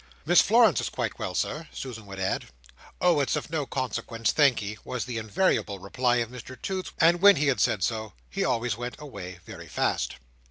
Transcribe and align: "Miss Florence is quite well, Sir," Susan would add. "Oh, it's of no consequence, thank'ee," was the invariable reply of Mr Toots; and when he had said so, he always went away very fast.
"Miss 0.25 0.41
Florence 0.41 0.81
is 0.81 0.89
quite 0.89 1.19
well, 1.19 1.35
Sir," 1.35 1.69
Susan 1.71 2.07
would 2.07 2.19
add. 2.19 2.47
"Oh, 2.99 3.19
it's 3.19 3.35
of 3.35 3.51
no 3.51 3.67
consequence, 3.67 4.31
thank'ee," 4.31 4.79
was 4.83 5.05
the 5.05 5.19
invariable 5.19 5.77
reply 5.77 6.15
of 6.15 6.29
Mr 6.31 6.59
Toots; 6.59 6.91
and 6.97 7.21
when 7.21 7.35
he 7.35 7.45
had 7.49 7.59
said 7.59 7.83
so, 7.83 8.13
he 8.27 8.43
always 8.43 8.75
went 8.75 8.95
away 8.99 9.37
very 9.45 9.67
fast. 9.67 10.15